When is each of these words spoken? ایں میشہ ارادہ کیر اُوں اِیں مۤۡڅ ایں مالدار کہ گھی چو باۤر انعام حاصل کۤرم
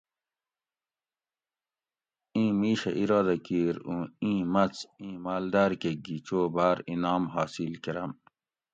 ایں 2.35 2.51
میشہ 2.59 2.89
ارادہ 3.01 3.35
کیر 3.45 3.75
اُوں 3.87 4.01
اِیں 4.23 4.41
مۤۡڅ 4.53 4.75
ایں 4.99 5.15
مالدار 5.25 5.71
کہ 5.81 5.91
گھی 6.05 6.17
چو 6.27 6.39
باۤر 6.55 6.77
انعام 6.91 7.23
حاصل 7.33 7.71
کۤرم 7.83 8.11